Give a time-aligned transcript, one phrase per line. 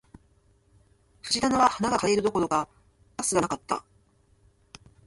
[1.21, 2.67] 藤棚は花が枯れているどころか、
[3.17, 3.85] 蔓すらなかった